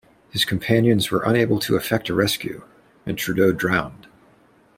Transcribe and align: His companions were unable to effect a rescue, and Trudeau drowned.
His 0.31 0.45
companions 0.45 1.11
were 1.11 1.21
unable 1.23 1.59
to 1.59 1.75
effect 1.75 2.09
a 2.09 2.15
rescue, 2.15 2.63
and 3.05 3.19
Trudeau 3.19 3.51
drowned. 3.51 4.07